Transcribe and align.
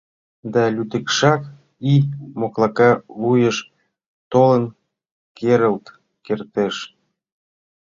Да 0.53 0.63
лӱдыкшак— 0.75 1.41
ий 1.93 2.01
моклака 2.39 2.91
вуйыш 3.19 3.57
толын 4.31 4.63
керылт 5.37 5.85
кертеш. 6.25 6.75